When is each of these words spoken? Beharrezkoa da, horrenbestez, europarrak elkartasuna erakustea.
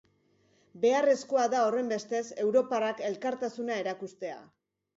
Beharrezkoa 0.85 1.43
da, 1.55 1.59
horrenbestez, 1.67 2.23
europarrak 2.47 3.05
elkartasuna 3.13 3.79
erakustea. 3.87 4.45